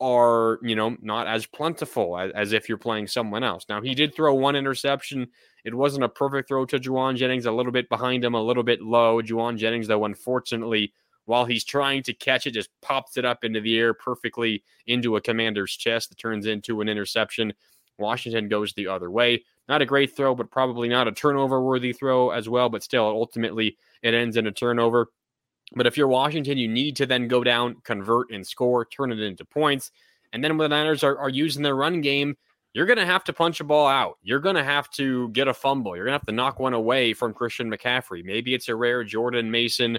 are, 0.00 0.58
you 0.62 0.74
know, 0.74 0.96
not 1.00 1.28
as 1.28 1.46
plentiful 1.46 2.18
as, 2.18 2.32
as, 2.34 2.52
if 2.52 2.68
you're 2.68 2.76
playing 2.76 3.06
someone 3.06 3.44
else. 3.44 3.64
Now, 3.68 3.80
he 3.80 3.94
did 3.94 4.14
throw 4.14 4.34
one 4.34 4.56
interception. 4.56 5.28
It 5.64 5.74
wasn't 5.74 6.04
a 6.04 6.08
perfect 6.08 6.48
throw 6.48 6.66
to 6.66 6.80
Jauan 6.80 7.16
Jennings, 7.16 7.46
a 7.46 7.52
little 7.52 7.70
bit 7.70 7.88
behind 7.88 8.24
him, 8.24 8.34
a 8.34 8.42
little 8.42 8.64
bit 8.64 8.82
low. 8.82 9.22
Jauan 9.22 9.56
Jennings, 9.56 9.86
though, 9.86 10.04
unfortunately, 10.04 10.92
while 11.26 11.44
he's 11.44 11.62
trying 11.62 12.02
to 12.04 12.12
catch 12.12 12.48
it, 12.48 12.50
just 12.50 12.70
pops 12.80 13.16
it 13.16 13.24
up 13.24 13.44
into 13.44 13.60
the 13.60 13.78
air 13.78 13.94
perfectly 13.94 14.64
into 14.88 15.14
a 15.14 15.20
commander's 15.20 15.76
chest 15.76 16.08
that 16.08 16.18
turns 16.18 16.46
into 16.46 16.80
an 16.80 16.88
interception. 16.88 17.52
Washington 17.98 18.48
goes 18.48 18.72
the 18.72 18.88
other 18.88 19.10
way. 19.10 19.44
Not 19.68 19.82
a 19.82 19.86
great 19.86 20.16
throw, 20.16 20.34
but 20.34 20.50
probably 20.50 20.88
not 20.88 21.08
a 21.08 21.12
turnover 21.12 21.62
worthy 21.62 21.92
throw 21.92 22.30
as 22.30 22.48
well. 22.48 22.68
But 22.68 22.82
still, 22.82 23.04
ultimately, 23.04 23.76
it 24.02 24.14
ends 24.14 24.36
in 24.36 24.46
a 24.46 24.52
turnover. 24.52 25.08
But 25.74 25.86
if 25.86 25.96
you're 25.96 26.08
Washington, 26.08 26.58
you 26.58 26.68
need 26.68 26.96
to 26.96 27.06
then 27.06 27.28
go 27.28 27.42
down, 27.42 27.76
convert, 27.84 28.30
and 28.30 28.46
score, 28.46 28.84
turn 28.84 29.12
it 29.12 29.20
into 29.20 29.44
points. 29.44 29.90
And 30.32 30.42
then 30.42 30.56
when 30.56 30.70
the 30.70 30.76
Niners 30.76 31.04
are, 31.04 31.16
are 31.18 31.28
using 31.28 31.62
their 31.62 31.76
run 31.76 32.00
game, 32.00 32.36
you're 32.74 32.86
going 32.86 32.98
to 32.98 33.06
have 33.06 33.24
to 33.24 33.32
punch 33.32 33.60
a 33.60 33.64
ball 33.64 33.86
out. 33.86 34.18
You're 34.22 34.40
going 34.40 34.56
to 34.56 34.64
have 34.64 34.90
to 34.92 35.28
get 35.30 35.48
a 35.48 35.54
fumble. 35.54 35.94
You're 35.94 36.06
going 36.06 36.12
to 36.12 36.18
have 36.18 36.26
to 36.26 36.32
knock 36.32 36.58
one 36.58 36.74
away 36.74 37.12
from 37.12 37.34
Christian 37.34 37.70
McCaffrey. 37.70 38.24
Maybe 38.24 38.54
it's 38.54 38.68
a 38.68 38.76
rare 38.76 39.04
Jordan 39.04 39.50
Mason 39.50 39.98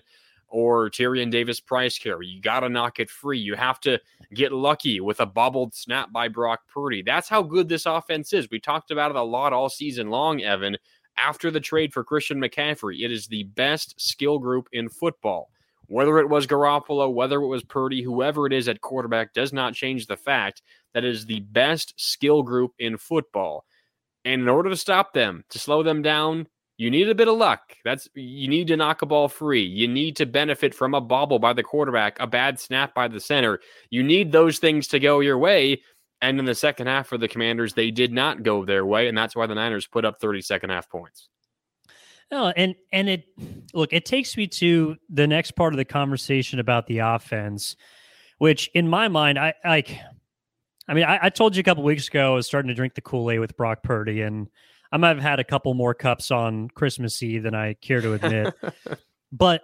or 0.53 0.87
Tyrion 0.87 1.31
Davis 1.31 1.59
Price 1.59 1.97
carry. 1.97 2.27
You 2.27 2.39
got 2.39 2.59
to 2.59 2.69
knock 2.69 2.99
it 2.99 3.09
free. 3.09 3.39
You 3.39 3.55
have 3.55 3.79
to 3.81 3.99
get 4.35 4.51
lucky 4.51 5.01
with 5.01 5.19
a 5.19 5.25
bobbled 5.25 5.73
snap 5.73 6.11
by 6.11 6.27
Brock 6.27 6.61
Purdy. 6.71 7.01
That's 7.01 7.27
how 7.27 7.41
good 7.41 7.67
this 7.67 7.87
offense 7.87 8.33
is. 8.33 8.47
We 8.51 8.59
talked 8.59 8.91
about 8.91 9.09
it 9.09 9.17
a 9.17 9.23
lot 9.23 9.51
all 9.51 9.67
season 9.67 10.11
long, 10.11 10.43
Evan. 10.43 10.77
After 11.17 11.49
the 11.49 11.59
trade 11.59 11.91
for 11.91 12.03
Christian 12.03 12.39
McCaffrey, 12.39 13.03
it 13.03 13.11
is 13.11 13.25
the 13.25 13.45
best 13.45 13.99
skill 13.99 14.37
group 14.37 14.67
in 14.71 14.89
football. 14.89 15.49
Whether 15.87 16.19
it 16.19 16.29
was 16.29 16.45
Garoppolo, 16.45 17.11
whether 17.11 17.41
it 17.41 17.47
was 17.47 17.63
Purdy, 17.63 18.03
whoever 18.03 18.45
it 18.45 18.53
is 18.53 18.67
at 18.67 18.81
quarterback 18.81 19.33
does 19.33 19.53
not 19.53 19.73
change 19.73 20.05
the 20.05 20.17
fact 20.17 20.61
that 20.93 21.03
is 21.03 21.25
the 21.25 21.39
best 21.39 21.95
skill 21.97 22.43
group 22.43 22.73
in 22.77 22.97
football. 22.97 23.65
And 24.23 24.43
in 24.43 24.49
order 24.49 24.69
to 24.69 24.77
stop 24.77 25.13
them, 25.13 25.45
to 25.49 25.57
slow 25.57 25.81
them 25.81 26.03
down, 26.03 26.47
you 26.77 26.89
need 26.89 27.09
a 27.09 27.15
bit 27.15 27.27
of 27.27 27.37
luck. 27.37 27.75
That's 27.85 28.07
you 28.15 28.47
need 28.47 28.67
to 28.67 28.77
knock 28.77 29.01
a 29.01 29.05
ball 29.05 29.27
free. 29.27 29.63
You 29.63 29.87
need 29.87 30.15
to 30.17 30.25
benefit 30.25 30.73
from 30.73 30.93
a 30.93 31.01
bobble 31.01 31.39
by 31.39 31.53
the 31.53 31.63
quarterback, 31.63 32.19
a 32.19 32.27
bad 32.27 32.59
snap 32.59 32.95
by 32.95 33.07
the 33.07 33.19
center. 33.19 33.59
You 33.89 34.03
need 34.03 34.31
those 34.31 34.59
things 34.59 34.87
to 34.89 34.99
go 34.99 35.19
your 35.19 35.37
way. 35.37 35.81
And 36.21 36.39
in 36.39 36.45
the 36.45 36.55
second 36.55 36.87
half 36.87 37.07
for 37.07 37.17
the 37.17 37.27
Commanders, 37.27 37.73
they 37.73 37.91
did 37.91 38.13
not 38.13 38.43
go 38.43 38.63
their 38.63 38.85
way, 38.85 39.09
and 39.09 39.17
that's 39.17 39.35
why 39.35 39.45
the 39.45 39.55
Niners 39.55 39.87
put 39.87 40.05
up 40.05 40.21
30 40.21 40.41
second 40.41 40.69
half 40.69 40.89
points. 40.89 41.27
No, 42.31 42.47
and 42.47 42.75
and 42.91 43.09
it 43.09 43.25
look, 43.73 43.93
it 43.93 44.05
takes 44.05 44.35
me 44.37 44.47
to 44.47 44.95
the 45.09 45.27
next 45.27 45.51
part 45.51 45.73
of 45.73 45.77
the 45.77 45.85
conversation 45.85 46.59
about 46.59 46.87
the 46.87 46.99
offense, 46.99 47.75
which 48.37 48.69
in 48.73 48.87
my 48.87 49.07
mind, 49.07 49.37
I 49.37 49.53
like. 49.63 49.99
I 50.87 50.93
mean, 50.93 51.05
I, 51.05 51.19
I 51.23 51.29
told 51.29 51.55
you 51.55 51.61
a 51.61 51.63
couple 51.63 51.83
weeks 51.83 52.07
ago 52.07 52.33
I 52.33 52.35
was 52.35 52.45
starting 52.45 52.67
to 52.69 52.73
drink 52.73 52.95
the 52.95 53.01
Kool 53.01 53.29
Aid 53.29 53.39
with 53.39 53.55
Brock 53.55 53.83
Purdy, 53.83 54.21
and 54.21 54.47
I 54.93 54.97
might 54.97 55.09
have 55.09 55.19
had 55.19 55.39
a 55.39 55.43
couple 55.43 55.73
more 55.73 55.93
cups 55.93 56.31
on 56.31 56.69
Christmas 56.69 57.21
Eve 57.21 57.43
than 57.43 57.55
I 57.55 57.73
care 57.73 57.99
to 57.99 58.13
admit. 58.13 58.53
but 59.31 59.63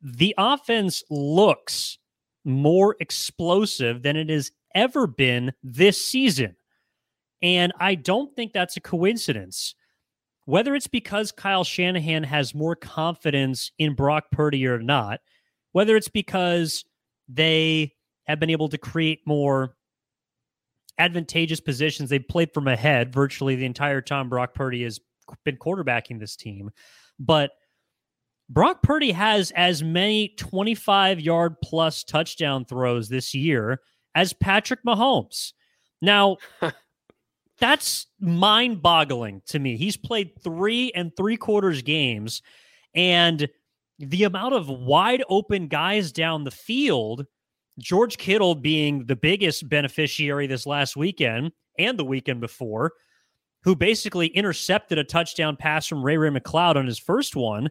the 0.00 0.34
offense 0.38 1.04
looks 1.10 1.98
more 2.44 2.96
explosive 2.98 4.02
than 4.02 4.16
it 4.16 4.28
has 4.30 4.50
ever 4.74 5.06
been 5.06 5.52
this 5.62 6.04
season, 6.04 6.56
and 7.40 7.72
I 7.78 7.94
don't 7.94 8.34
think 8.34 8.52
that's 8.52 8.76
a 8.76 8.80
coincidence 8.80 9.74
whether 10.44 10.74
it's 10.74 10.88
because 10.88 11.32
Kyle 11.32 11.64
Shanahan 11.64 12.24
has 12.24 12.54
more 12.54 12.74
confidence 12.74 13.70
in 13.78 13.94
Brock 13.94 14.24
Purdy 14.32 14.66
or 14.66 14.80
not, 14.80 15.20
whether 15.72 15.96
it's 15.96 16.08
because 16.08 16.84
they 17.28 17.92
have 18.24 18.40
been 18.40 18.50
able 18.50 18.68
to 18.68 18.78
create 18.78 19.20
more 19.26 19.76
advantageous 20.98 21.60
positions, 21.60 22.10
they've 22.10 22.26
played 22.26 22.52
from 22.52 22.68
ahead 22.68 23.12
virtually 23.12 23.56
the 23.56 23.66
entire 23.66 24.00
time 24.00 24.28
Brock 24.28 24.54
Purdy 24.54 24.82
has 24.84 25.00
been 25.44 25.56
quarterbacking 25.56 26.20
this 26.20 26.36
team. 26.36 26.70
But 27.18 27.50
Brock 28.48 28.82
Purdy 28.82 29.12
has 29.12 29.50
as 29.52 29.82
many 29.82 30.34
25 30.38 31.20
yard 31.20 31.56
plus 31.62 32.04
touchdown 32.04 32.64
throws 32.64 33.08
this 33.08 33.34
year 33.34 33.80
as 34.14 34.32
Patrick 34.32 34.80
Mahomes. 34.86 35.52
Now, 36.02 36.36
that's 37.58 38.06
mind 38.20 38.82
boggling 38.82 39.42
to 39.46 39.58
me. 39.58 39.76
He's 39.76 39.96
played 39.96 40.32
three 40.42 40.92
and 40.92 41.16
three 41.16 41.36
quarters 41.36 41.82
games, 41.82 42.42
and 42.94 43.48
the 43.98 44.24
amount 44.24 44.54
of 44.54 44.68
wide 44.68 45.22
open 45.28 45.68
guys 45.68 46.12
down 46.12 46.44
the 46.44 46.50
field, 46.50 47.24
George 47.78 48.18
Kittle 48.18 48.54
being 48.54 49.06
the 49.06 49.16
biggest 49.16 49.68
beneficiary 49.68 50.46
this 50.46 50.66
last 50.66 50.96
weekend 50.96 51.52
and 51.78 51.98
the 51.98 52.04
weekend 52.04 52.40
before, 52.40 52.92
who 53.62 53.74
basically 53.74 54.26
intercepted 54.28 54.98
a 54.98 55.04
touchdown 55.04 55.56
pass 55.56 55.86
from 55.86 56.02
Ray 56.02 56.16
Ray 56.16 56.30
McCloud 56.30 56.76
on 56.76 56.86
his 56.86 56.98
first 56.98 57.36
one. 57.36 57.70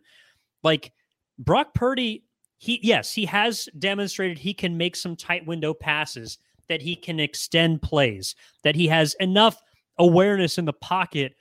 Like 0.63 0.91
Brock 1.37 1.73
Purdy, 1.73 2.23
he 2.57 2.79
yes, 2.81 3.13
he 3.13 3.25
has 3.25 3.67
demonstrated 3.77 4.37
he 4.37 4.53
can 4.53 4.77
make 4.77 4.95
some 4.95 5.15
tight 5.15 5.45
window 5.45 5.73
passes, 5.73 6.37
that 6.67 6.81
he 6.81 6.95
can 6.95 7.19
extend 7.19 7.81
plays, 7.81 8.35
that 8.63 8.75
he 8.75 8.87
has 8.87 9.13
enough 9.19 9.61
awareness 9.97 10.57
in 10.57 10.65
the 10.65 10.73
pocket 10.73 11.35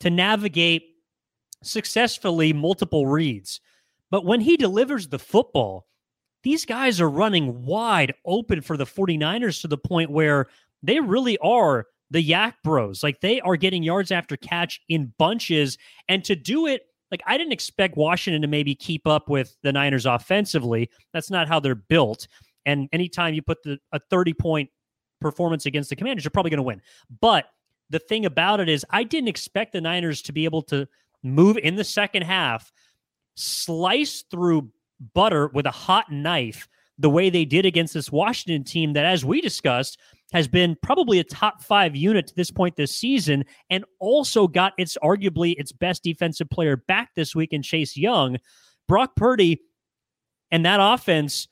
to 0.00 0.10
navigate 0.10 0.96
successfully 1.62 2.52
multiple 2.52 3.06
reads. 3.06 3.60
But 4.10 4.24
when 4.24 4.40
he 4.40 4.56
delivers 4.56 5.06
the 5.08 5.18
football, 5.18 5.86
these 6.42 6.64
guys 6.64 7.00
are 7.00 7.08
running 7.08 7.64
wide 7.64 8.14
open 8.24 8.60
for 8.60 8.76
the 8.76 8.86
49ers 8.86 9.60
to 9.60 9.68
the 9.68 9.78
point 9.78 10.10
where 10.10 10.48
they 10.82 11.00
really 11.00 11.38
are 11.38 11.86
the 12.10 12.22
YAC 12.22 12.54
bros. 12.62 13.02
Like 13.02 13.20
they 13.20 13.40
are 13.40 13.56
getting 13.56 13.82
yards 13.82 14.10
after 14.10 14.36
catch 14.36 14.80
in 14.88 15.12
bunches. 15.18 15.78
And 16.08 16.24
to 16.24 16.36
do 16.36 16.66
it, 16.66 16.82
like 17.10 17.22
I 17.26 17.38
didn't 17.38 17.52
expect 17.52 17.96
Washington 17.96 18.42
to 18.42 18.48
maybe 18.48 18.74
keep 18.74 19.06
up 19.06 19.28
with 19.28 19.56
the 19.62 19.72
Niners 19.72 20.06
offensively. 20.06 20.90
That's 21.12 21.30
not 21.30 21.48
how 21.48 21.60
they're 21.60 21.74
built. 21.74 22.26
And 22.66 22.88
anytime 22.92 23.34
you 23.34 23.42
put 23.42 23.62
the, 23.62 23.78
a 23.92 23.98
30 23.98 24.34
point 24.34 24.70
performance 25.20 25.66
against 25.66 25.90
the 25.90 25.96
Commanders, 25.96 26.24
you're 26.24 26.30
probably 26.30 26.50
going 26.50 26.58
to 26.58 26.64
win. 26.64 26.82
But 27.20 27.46
the 27.90 27.98
thing 27.98 28.26
about 28.26 28.60
it 28.60 28.68
is, 28.68 28.84
I 28.90 29.04
didn't 29.04 29.28
expect 29.28 29.72
the 29.72 29.80
Niners 29.80 30.22
to 30.22 30.32
be 30.32 30.44
able 30.44 30.62
to 30.62 30.88
move 31.22 31.58
in 31.58 31.76
the 31.76 31.84
second 31.84 32.22
half, 32.22 32.72
slice 33.36 34.24
through 34.30 34.70
butter 35.14 35.48
with 35.48 35.66
a 35.66 35.70
hot 35.70 36.10
knife 36.10 36.68
the 36.98 37.10
way 37.10 37.30
they 37.30 37.44
did 37.44 37.66
against 37.66 37.94
this 37.94 38.12
Washington 38.12 38.64
team 38.64 38.92
that, 38.92 39.04
as 39.04 39.24
we 39.24 39.40
discussed, 39.40 39.98
has 40.32 40.48
been 40.48 40.76
probably 40.82 41.18
a 41.18 41.24
top 41.24 41.62
five 41.62 41.96
unit 41.96 42.26
to 42.26 42.34
this 42.34 42.50
point 42.50 42.76
this 42.76 42.96
season, 42.96 43.44
and 43.70 43.84
also 43.98 44.46
got 44.46 44.72
its 44.78 44.96
arguably 45.02 45.54
its 45.58 45.72
best 45.72 46.02
defensive 46.02 46.48
player 46.50 46.76
back 46.76 47.14
this 47.14 47.34
week 47.34 47.52
in 47.52 47.62
Chase 47.62 47.96
Young. 47.96 48.36
Brock 48.88 49.16
Purdy 49.16 49.60
and 50.50 50.64
that 50.66 50.80
offense 50.80 51.48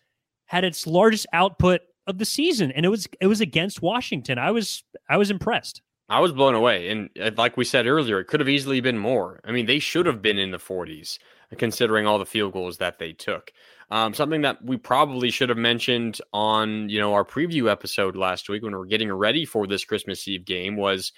had 0.46 0.64
its 0.64 0.86
largest 0.86 1.26
output 1.32 1.80
of 2.06 2.18
the 2.18 2.24
season, 2.24 2.70
and 2.72 2.84
it 2.86 2.88
was 2.90 3.08
it 3.20 3.26
was 3.26 3.40
against 3.40 3.82
Washington. 3.82 4.38
I 4.38 4.50
was 4.50 4.84
I 5.08 5.16
was 5.16 5.30
impressed. 5.30 5.82
I 6.10 6.18
was 6.18 6.32
blown 6.32 6.56
away. 6.56 6.90
And 6.90 7.08
uh, 7.22 7.30
like 7.36 7.56
we 7.56 7.64
said 7.64 7.86
earlier, 7.86 8.18
it 8.18 8.24
could 8.24 8.40
have 8.40 8.48
easily 8.48 8.80
been 8.80 8.98
more. 8.98 9.40
I 9.44 9.52
mean, 9.52 9.66
they 9.66 9.78
should 9.78 10.06
have 10.06 10.20
been 10.20 10.38
in 10.38 10.50
the 10.50 10.58
40s, 10.58 11.18
considering 11.58 12.06
all 12.06 12.18
the 12.18 12.26
field 12.26 12.52
goals 12.52 12.78
that 12.78 12.98
they 12.98 13.12
took. 13.12 13.52
Um, 13.90 14.14
something 14.14 14.42
that 14.42 14.64
we 14.64 14.76
probably 14.76 15.30
should 15.30 15.48
have 15.48 15.58
mentioned 15.58 16.20
on, 16.32 16.88
you 16.88 17.00
know, 17.00 17.12
our 17.12 17.24
preview 17.24 17.70
episode 17.70 18.14
last 18.14 18.48
week 18.48 18.62
when 18.62 18.72
we 18.72 18.78
are 18.80 18.84
getting 18.84 19.12
ready 19.12 19.44
for 19.44 19.66
this 19.66 19.84
Christmas 19.84 20.26
Eve 20.28 20.44
game 20.44 20.76
was, 20.76 21.12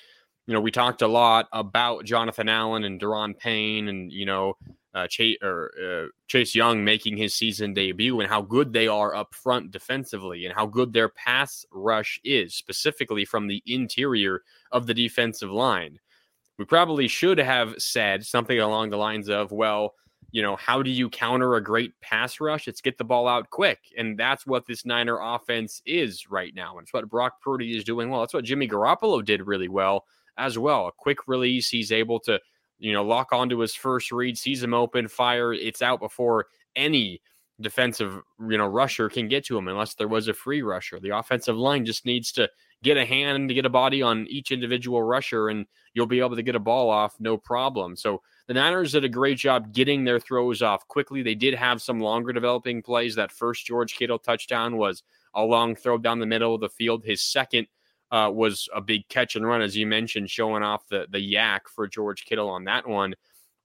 you 0.47 0.55
know, 0.55 0.61
we 0.61 0.71
talked 0.71 1.03
a 1.03 1.09
lot 1.09 1.49
about 1.53 2.05
Jonathan 2.05 2.49
Allen 2.49 2.85
and 2.85 3.01
Daron 3.01 3.39
Payne 3.39 3.89
and, 3.89 4.11
you 4.11 4.25
know, 4.25 4.55
uh, 4.95 5.07
Chase 5.07 5.39
or 5.43 5.71
uh, 5.83 6.09
Chase 6.29 6.55
Young 6.55 6.85
making 6.85 7.17
his 7.17 7.35
season 7.35 7.75
debut 7.75 8.21
and 8.21 8.29
how 8.29 8.43
good 8.43 8.73
they 8.73 8.89
are 8.89 9.15
up 9.15 9.35
front 9.35 9.71
defensively 9.71 10.45
and 10.45 10.55
how 10.55 10.67
good 10.67 10.93
their 10.93 11.09
pass 11.09 11.65
rush 11.73 12.21
is, 12.25 12.55
specifically 12.55 13.25
from 13.25 13.49
the 13.49 13.63
interior 13.67 14.43
of 14.71 14.87
the 14.87 14.95
defensive 14.95 15.51
line. 15.51 15.99
We 16.59 16.65
probably 16.65 17.09
should 17.09 17.39
have 17.39 17.75
said 17.79 18.25
something 18.25 18.59
along 18.59 18.91
the 18.91 18.99
lines 18.99 19.29
of, 19.29 19.53
well, 19.53 19.95
you 20.33 20.43
know, 20.43 20.57
how 20.57 20.83
do 20.83 20.91
you 20.91 21.09
counter 21.09 21.55
a 21.55 21.63
great 21.63 21.93
pass 22.01 22.41
rush? 22.41 22.67
It's 22.67 22.81
get 22.81 22.99
the 22.99 23.05
ball 23.05 23.29
out 23.29 23.51
quick. 23.51 23.79
And 23.97 24.19
that's 24.19 24.47
what 24.47 24.67
this 24.67 24.85
Niner 24.85 25.19
offense 25.21 25.81
is 25.87 26.29
right 26.31 26.55
now. 26.55 26.79
And 26.79 26.85
it's 26.85 26.93
what 26.93 27.09
Brock 27.09 27.41
Purdy 27.41 27.77
is 27.77 27.85
doing 27.85 28.11
well. 28.11 28.21
That's 28.21 28.35
what 28.35 28.45
Jimmy 28.45 28.67
Garoppolo 28.67 29.25
did 29.25 29.47
really 29.47 29.69
well 29.69 30.07
as 30.39 30.59
well. 30.59 30.89
A 30.89 30.93
quick 30.93 31.29
release. 31.29 31.69
He's 31.69 31.93
able 31.93 32.19
to 32.21 32.41
you 32.83 32.93
know, 32.93 33.05
lock 33.05 33.33
onto 33.33 33.59
his 33.59 33.77
first 33.77 34.11
read, 34.11 34.37
sees 34.37 34.61
him 34.61 34.75
open, 34.75 35.07
fire, 35.07 35.53
it's 35.53 35.83
out 35.83 36.01
before 36.01 36.47
any 36.75 37.23
defensive, 37.61 38.21
you 38.51 38.59
know, 38.59 38.67
rusher 38.67 39.09
can 39.09 39.29
get 39.29 39.45
to 39.47 39.57
him 39.57 39.69
unless 39.69 39.95
there 39.95 40.09
was 40.09 40.27
a 40.27 40.35
free 40.35 40.63
rusher. 40.63 40.99
The 40.99 41.17
offensive 41.17 41.57
line 41.57 41.85
just 41.85 42.05
needs 42.05 42.33
to 42.33 42.51
get 42.83 42.97
a 42.97 43.05
hand 43.05 43.49
to 43.49 43.55
get 43.55 43.67
a 43.67 43.71
body 43.71 44.03
on 44.03 44.27
each 44.29 44.51
individual 44.51 45.03
rusher 45.03 45.49
and 45.49 45.67
you'll 45.95 46.07
be 46.07 46.21
able 46.21 46.37
to 46.37 46.43
get 46.43 46.55
a 46.55 46.61
ball 46.61 46.91
off 46.91 47.15
no 47.21 47.37
problem. 47.37 47.97
So 47.97 48.23
the 48.49 48.55
Niners 48.55 48.93
did 48.93 49.05
a 49.05 49.09
great 49.09 49.39
job 49.39 49.73
getting 49.73 50.05
their 50.05 50.19
throws 50.19 50.63
off 50.63 50.87
quickly. 50.89 51.23
They 51.23 51.35
did 51.35 51.55
have 51.55 51.81
some 51.81 52.01
longer 52.01 52.33
developing 52.33 52.83
plays. 52.83 53.15
That 53.15 53.31
first 53.31 53.67
George 53.67 53.95
Kittle 53.95 54.19
touchdown 54.19 54.77
was 54.77 55.03
a 55.35 55.45
long 55.45 55.75
throw 55.75 55.99
down 55.99 56.19
the 56.19 56.27
middle 56.27 56.55
of 56.55 56.61
the 56.61 56.69
field. 56.69 57.05
His 57.05 57.23
second 57.23 57.67
uh, 58.11 58.31
was 58.33 58.69
a 58.75 58.81
big 58.81 59.09
catch 59.09 59.37
and 59.37 59.47
run, 59.47 59.63
as 59.63 59.77
you 59.77 59.87
mentioned, 59.87 60.29
showing 60.29 60.63
off 60.63 60.87
the 60.89 61.07
the 61.11 61.35
YAC 61.35 61.61
for 61.75 61.87
George 61.87 62.25
Kittle 62.25 62.49
on 62.49 62.65
that 62.65 62.87
one. 62.87 63.15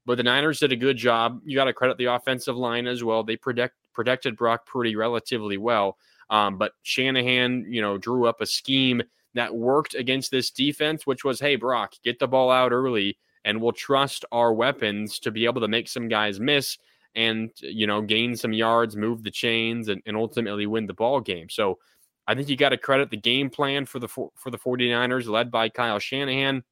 But 0.05 0.15
the 0.15 0.23
Niners 0.23 0.59
did 0.59 0.71
a 0.71 0.77
good 0.77 0.95
job. 0.95 1.41
You 1.43 1.57
got 1.57 1.65
to 1.65 1.73
credit 1.73 1.97
the 1.97 2.05
offensive 2.05 2.55
line 2.55 2.87
as 2.87 3.03
well. 3.03 3.23
They 3.23 3.35
protect 3.35 3.75
protected 3.93 4.37
Brock 4.37 4.65
Purdy 4.65 4.95
relatively 4.95 5.57
well. 5.57 5.97
Um, 6.29 6.57
but 6.57 6.73
Shanahan, 6.83 7.65
you 7.69 7.81
know, 7.81 7.97
drew 7.97 8.25
up 8.25 8.41
a 8.41 8.45
scheme 8.45 9.01
that 9.33 9.55
worked 9.55 9.95
against 9.95 10.31
this 10.31 10.51
defense, 10.51 11.05
which 11.05 11.23
was, 11.23 11.39
hey, 11.39 11.55
Brock, 11.55 11.93
get 12.03 12.19
the 12.19 12.27
ball 12.27 12.51
out 12.51 12.71
early, 12.71 13.17
and 13.45 13.61
we'll 13.61 13.71
trust 13.71 14.25
our 14.31 14.53
weapons 14.53 15.19
to 15.19 15.31
be 15.31 15.45
able 15.45 15.61
to 15.61 15.67
make 15.67 15.87
some 15.87 16.07
guys 16.07 16.39
miss 16.39 16.77
and 17.15 17.49
you 17.61 17.87
know 17.87 18.01
gain 18.01 18.35
some 18.35 18.53
yards, 18.53 18.95
move 18.95 19.23
the 19.23 19.31
chains, 19.31 19.89
and, 19.89 20.01
and 20.05 20.15
ultimately 20.15 20.67
win 20.67 20.85
the 20.85 20.93
ball 20.93 21.19
game. 21.19 21.49
So 21.49 21.79
I 22.27 22.35
think 22.35 22.49
you 22.49 22.55
got 22.55 22.69
to 22.69 22.77
credit 22.77 23.09
the 23.09 23.17
game 23.17 23.49
plan 23.49 23.85
for 23.85 23.99
the 23.99 24.07
for 24.07 24.51
the 24.51 24.57
49ers, 24.57 25.27
led 25.27 25.49
by 25.49 25.69
Kyle 25.69 25.99
Shanahan. 25.99 26.63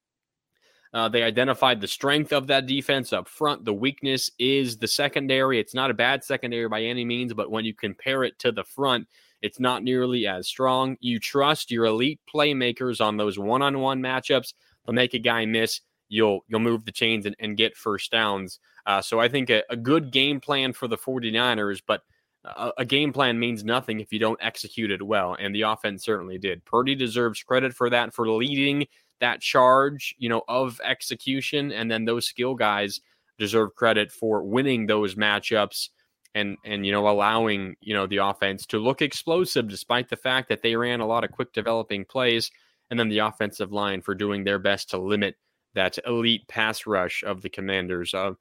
Uh, 0.94 1.10
they 1.10 1.24
identified 1.24 1.82
the 1.82 1.88
strength 1.88 2.32
of 2.32 2.48
that 2.48 2.68
defense 2.68 3.12
up 3.12 3.28
front. 3.28 3.66
The 3.66 3.74
weakness 3.74 4.32
is 4.40 4.78
the 4.78 4.88
secondary. 4.88 5.60
It's 5.60 5.74
not 5.74 5.92
a 5.92 5.96
bad 5.96 6.24
secondary 6.24 6.70
by 6.70 6.84
any 6.84 7.04
means, 7.04 7.34
but 7.34 7.52
when 7.52 7.66
you 7.66 7.74
compare 7.74 8.24
it 8.24 8.40
to 8.40 8.54
the 8.54 8.64
front, 8.64 9.06
it's 9.46 9.60
not 9.60 9.84
nearly 9.84 10.26
as 10.26 10.48
strong. 10.48 10.98
You 11.02 11.20
trust 11.20 11.70
your 11.70 11.86
elite 11.86 12.20
playmakers 12.34 13.00
on 13.00 13.16
those 13.16 13.38
one-on-one 13.38 14.02
matchups. 14.02 14.56
They'll 14.84 14.96
make 14.96 15.14
a 15.14 15.20
guy 15.20 15.46
miss. 15.46 15.82
You'll 16.10 16.40
you'll 16.48 16.62
move 16.62 16.84
the 16.84 16.92
chains 16.92 17.28
and, 17.28 17.36
and 17.38 17.56
get 17.56 17.78
first 17.78 18.12
downs. 18.12 18.60
Uh, 18.88 19.04
so 19.04 19.20
I 19.20 19.28
think 19.28 19.52
a, 19.52 19.62
a, 19.70 19.76
good 19.76 20.12
game 20.12 20.40
plan 20.40 20.74
for 20.74 20.88
the 20.88 20.98
49ers, 20.98 21.82
but 21.86 22.02
a, 22.44 22.72
a, 22.80 22.86
game 22.86 23.14
plan 23.14 23.40
means 23.40 23.64
nothing 23.64 24.00
if 24.00 24.12
you 24.12 24.20
don't 24.20 24.40
execute 24.42 24.92
it 24.92 25.02
well. 25.02 25.36
And 25.40 25.54
the 25.54 25.64
offense 25.64 26.04
certainly 26.04 26.38
did. 26.38 26.66
Purdy 26.66 26.96
deserves 26.96 27.42
credit 27.42 27.74
for 27.74 27.90
that, 27.90 28.14
for 28.14 28.30
leading 28.30 28.88
that 29.20 29.42
charge, 29.42 30.16
you 30.18 30.30
know, 30.30 30.44
of 30.48 30.80
execution. 30.84 31.72
And 31.72 31.90
then 31.90 32.06
those 32.06 32.28
skill 32.28 32.56
guys 32.56 33.00
deserve 33.38 33.76
credit 33.76 34.12
for 34.12 34.44
winning 34.44 34.86
those 34.86 35.16
matchups 35.16 35.90
and 36.36 36.58
and 36.64 36.86
you 36.86 36.92
know 36.92 37.08
allowing 37.08 37.76
you 37.82 37.96
know 37.96 38.06
the 38.06 38.18
offense 38.18 38.68
to 38.68 38.78
look 38.78 39.02
explosive 39.02 39.68
despite 39.68 40.10
the 40.10 40.18
fact 40.18 40.50
that 40.50 40.62
they 40.62 40.76
ran 40.76 41.00
a 41.00 41.08
lot 41.08 41.24
of 41.24 41.32
quick 41.32 41.52
developing 41.54 42.06
plays 42.06 42.52
and 42.92 43.00
then 43.00 43.10
the 43.10 43.20
offensive 43.20 43.72
line 43.72 44.02
for 44.02 44.14
doing 44.14 44.44
their 44.44 44.60
best 44.60 44.92
to 44.92 44.98
limit 44.98 45.36
that 45.74 45.98
elite 46.06 46.48
pass 46.48 46.86
rush 46.86 47.24
of 47.24 47.42
the 47.42 47.50
commanders 47.50 48.14
of 48.14 48.38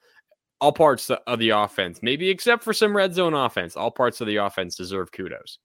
all 0.60 0.72
parts 0.72 1.10
of 1.10 1.38
the 1.38 1.50
offense, 1.50 2.00
maybe 2.02 2.30
except 2.30 2.62
for 2.62 2.72
some 2.72 2.96
red 2.96 3.14
zone 3.14 3.34
offense. 3.34 3.76
All 3.76 3.90
parts 3.90 4.20
of 4.20 4.26
the 4.26 4.36
offense 4.36 4.76
deserve 4.76 5.12
kudos. 5.12 5.58